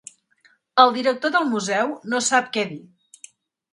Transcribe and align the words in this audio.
El 0.83 0.93
director 0.95 1.33
del 1.37 1.45
museu 1.51 1.93
no 2.15 2.25
sap 2.31 2.49
què 2.57 2.65
dir. 2.73 2.81